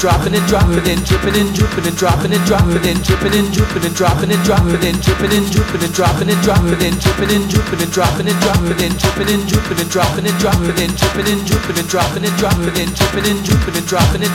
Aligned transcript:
dropping 0.00 0.34
and 0.34 0.46
dropping 0.46 0.88
and 0.88 1.09
drooping 1.20 1.36
and 1.36 1.52
dropping 1.52 2.32
and 2.32 2.44
dropping 2.48 2.80
and 2.80 3.04
dripping 3.04 3.34
and 3.36 3.52
drooping 3.52 3.84
and 3.84 3.94
dropping 3.94 4.32
and 4.32 4.40
dropping 4.40 4.80
and 4.80 4.96
dripping 5.04 5.32
and 5.36 5.44
drooping 5.52 5.82
and 5.84 5.92
dropping 5.92 6.28
and 6.32 6.40
dropping 6.40 6.80
and 6.80 6.96
dripping 6.96 7.28
and 7.28 7.44
drooping 7.44 7.80
and 7.80 7.92
dropping 7.92 8.26
and 8.26 8.40
dropping 8.40 8.80
and 8.80 8.88
dripping 8.88 9.28
and 9.28 9.44
drooping 9.44 9.76
and 9.76 9.90
dropping 9.90 10.24
and 10.24 10.36
dropping 10.40 10.76
and 10.80 10.96
dripping 10.96 11.28
and 11.28 11.44
drooping 11.44 11.76
and 11.76 11.88
dropping 11.90 12.22
and 12.24 12.36
dropping 12.40 12.76
and 12.80 12.88
dripping 12.96 13.24
and 13.28 13.38
drooping 13.44 13.74
and 13.76 13.84
dropping 13.84 14.22
and 14.24 14.32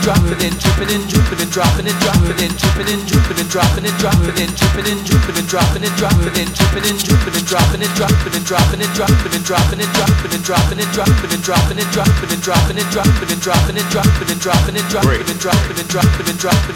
dropping 1.98 2.38
and 2.38 2.54
dripping 2.54 2.86
and 2.86 3.02
drooping 3.02 3.38
and 3.42 3.50
dropping 3.50 3.82
and 3.82 3.98
dropping 3.98 4.38
and 4.38 4.54
dripping 4.54 4.86
and 4.86 5.02
drooping 5.02 5.02
and 5.02 5.10
dropping 5.10 5.10
and 5.10 5.10
dripping 5.10 5.34
and 5.34 5.50
dropping 5.50 5.82
and 5.82 5.96
dropping 5.98 6.36
and 6.38 6.50
dripping 6.54 6.86
and 6.86 6.98
drooping 7.02 7.34
and 7.34 7.46
dropping 7.50 7.82
and 7.82 7.94
dripping 7.96 8.36
and 8.36 8.46
dropping 8.46 9.80
and 9.80 9.90
dropping 9.90 10.28
and 13.66 13.66
dripping 13.66 13.74
and 13.74 13.90
drooping 13.90 14.30
and 14.30 14.40
dropping 14.46 14.76
and 14.76 14.86
dripping 14.86 15.26
and 15.26 15.40
dropping 15.42 15.74
and 15.74 15.88
dropping 15.90 16.28
and 16.30 16.38
dripping 16.38 16.75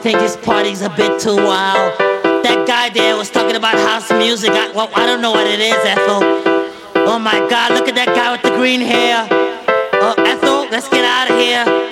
think 0.00 0.18
this 0.18 0.36
party's 0.38 0.80
a 0.80 0.88
bit 0.88 1.20
too 1.20 1.36
wild. 1.36 1.98
That 2.42 2.64
guy 2.66 2.88
there 2.88 3.16
was 3.16 3.28
talking 3.28 3.54
about 3.54 3.74
house 3.74 4.10
music. 4.10 4.50
I, 4.50 4.72
well, 4.72 4.88
I 4.96 5.04
don't 5.04 5.20
know 5.20 5.30
what 5.30 5.46
it 5.46 5.60
is, 5.60 5.76
Ethel. 5.84 6.22
Oh 7.06 7.18
my 7.18 7.38
God, 7.50 7.72
look 7.72 7.86
at 7.86 7.94
that 7.96 8.08
guy 8.08 8.32
with 8.32 8.40
the 8.40 8.56
green 8.56 8.80
hair. 8.80 9.28
Oh, 10.00 10.14
Ethel, 10.16 10.70
let's 10.70 10.88
get 10.88 11.04
out 11.04 11.30
of 11.30 11.36
here. 11.36 11.89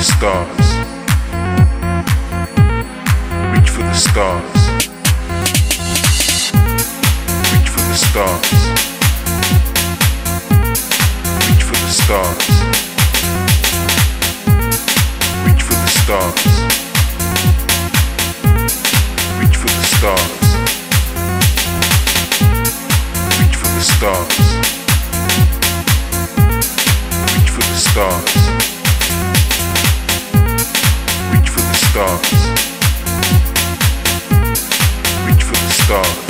the 0.00 0.06
stars. 0.06 0.68
Reach 3.52 3.68
for 3.68 3.82
the 3.82 3.94
stars. 3.94 4.60
Reach 7.52 7.68
for 7.68 7.84
the 7.84 7.94
stars. 8.08 8.50
Reach 11.44 11.62
for 11.68 11.76
the 11.84 11.90
stars. 12.00 12.48
Reach 15.44 15.62
for 15.62 15.74
the 15.74 15.88
stars. 16.00 16.44
Reach 19.38 19.56
for 19.60 19.68
the 19.68 19.84
stars. 19.84 20.46
Reach 23.38 23.56
for 23.56 23.68
the 23.68 23.82
stars. 23.82 24.36
Reach 27.34 27.50
for 27.50 27.60
the 27.60 27.76
stars. 27.76 28.39
stars. 31.90 32.20
Reach 35.26 35.42
for 35.42 35.54
the 35.54 35.70
stars. 35.70 36.29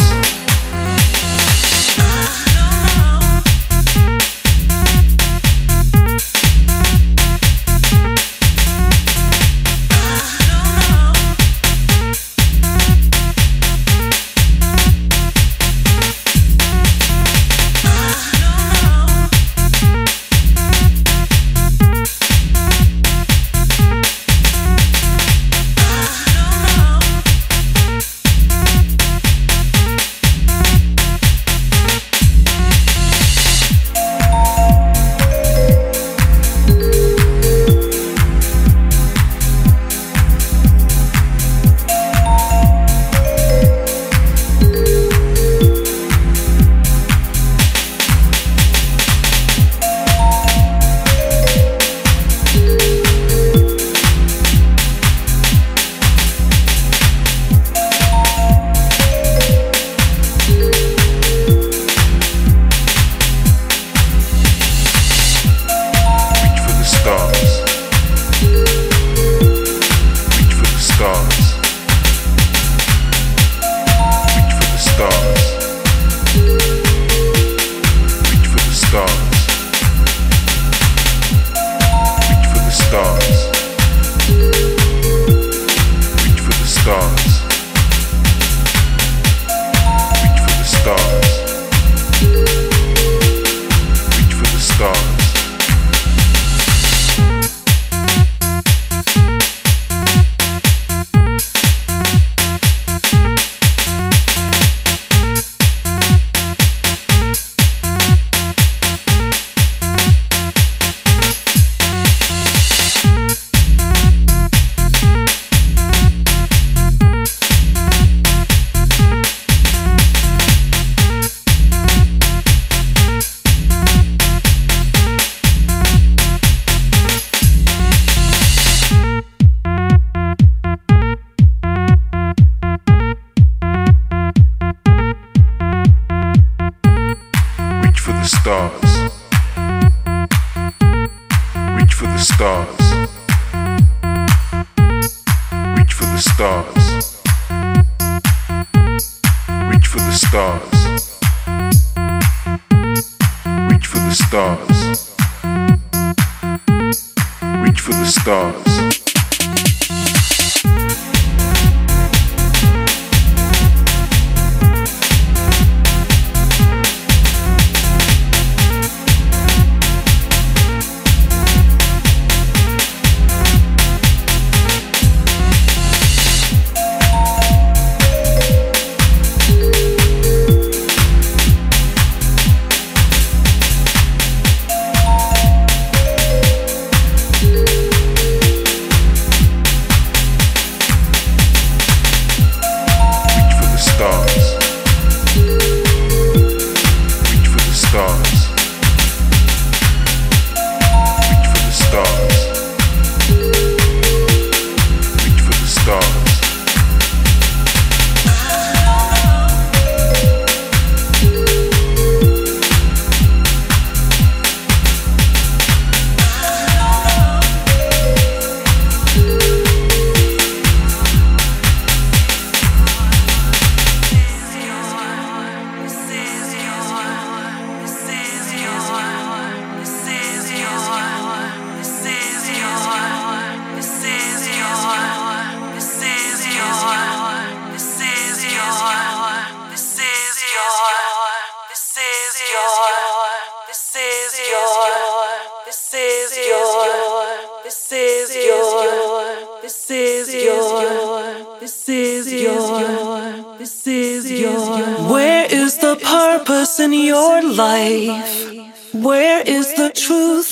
life? 257.60 258.94
Where 259.06 259.40
is 259.56 259.66
the 259.80 259.90
truth? 260.04 260.48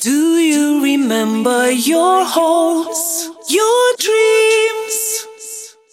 Do 0.00 0.18
you 0.52 0.82
remember 0.90 1.60
your 1.92 2.24
hopes, 2.38 3.02
your 3.58 3.84
dreams? 4.06 4.96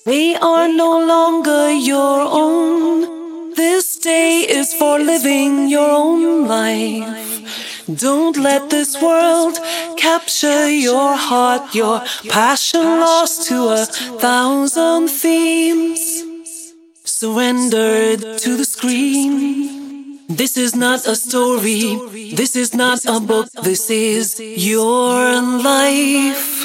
They 0.05 0.35
are 0.51 0.67
no 0.85 0.91
longer 1.13 1.63
your 1.91 2.17
own. 2.43 3.53
This 3.55 3.97
day 4.11 4.31
is 4.59 4.73
for 4.79 4.95
living 5.13 5.53
your 5.75 5.91
own 6.03 6.47
life. 6.47 7.29
Don't 8.05 8.37
let 8.37 8.69
this 8.69 8.91
world 9.01 9.55
capture 9.97 10.69
your 10.69 11.11
heart, 11.29 11.63
your 11.81 11.97
passion 12.37 12.87
lost 13.05 13.47
to 13.49 13.57
a 13.79 13.85
thousand 14.25 15.07
themes 15.23 16.01
surrendered 17.19 18.21
to 18.43 18.55
the 18.55 18.63
screen. 18.75 19.78
This 20.29 20.57
is 20.57 20.75
not 20.75 21.07
a 21.07 21.15
story, 21.15 21.97
this 22.35 22.55
is 22.55 22.75
not 22.75 23.03
a 23.05 23.19
book, 23.19 23.49
this 23.63 23.89
is 23.89 24.39
your 24.39 25.41
life. 25.41 26.63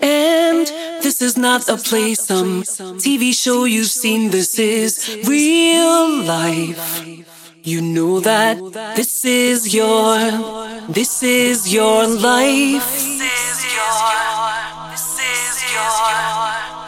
And 0.00 0.66
this 1.00 1.22
is 1.22 1.38
not 1.38 1.68
a 1.68 1.76
play, 1.76 2.14
some 2.14 2.64
TV 2.64 3.32
show 3.32 3.66
you've 3.66 3.86
seen, 3.86 4.30
this 4.32 4.58
is 4.58 5.16
real 5.28 6.24
life. 6.24 7.00
You 7.62 7.82
know 7.82 8.18
that 8.18 8.58
this 8.96 9.24
is 9.24 9.72
your, 9.72 10.18
this 10.88 11.22
is 11.22 11.72
your 11.72 12.04
life. 12.04 12.82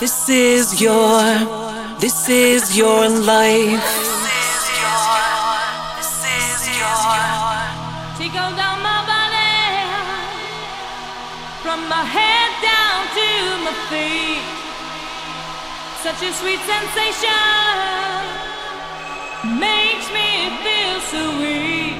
This 0.00 0.28
is 0.28 0.82
your, 0.82 1.98
this 2.00 2.28
is 2.28 2.76
your 2.76 3.08
life. 3.08 4.39
Head 12.16 12.50
down 12.70 13.00
to 13.18 13.28
my 13.64 13.74
feet. 13.90 14.46
Such 16.04 16.20
a 16.28 16.32
sweet 16.40 16.60
sensation 16.72 17.30
makes 19.58 20.06
me 20.16 20.28
feel 20.62 20.98
so 21.12 21.22
weak. 21.40 21.98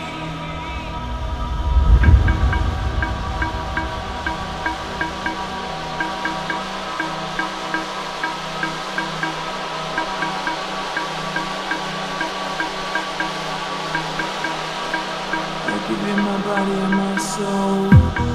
Give 15.89 16.06
you 16.06 16.16
my 16.16 16.39
body 16.44 16.72
and 16.72 16.94
my 16.94 17.16
soul. 17.18 18.30